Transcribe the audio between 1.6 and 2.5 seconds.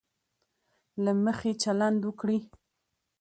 چلند وکړي.